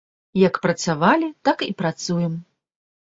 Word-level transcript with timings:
Як 0.47 0.55
працавалі, 0.63 1.27
так 1.49 1.61
і 1.65 1.67
працуем. 1.83 2.33